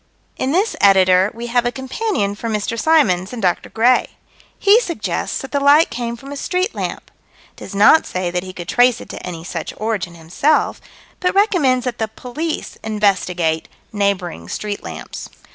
[0.35, 2.75] In this Editor we have a companion for Mr.
[2.75, 3.69] Symons and Dr.
[3.69, 4.17] Gray.
[4.57, 7.11] He suggests that the light came from a street lamp
[7.55, 10.81] does not say that he could trace it to any such origin himself
[11.19, 15.29] but recommends that the police investigate neighboring street lamps.